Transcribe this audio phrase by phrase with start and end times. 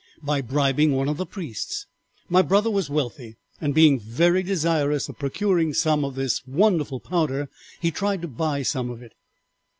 [0.23, 1.85] "'By bribing one of the priests.
[2.27, 7.49] My brother was wealthy, and being very desirous of procuring some of this wonderful powder,
[7.79, 9.13] he tried to buy some of it.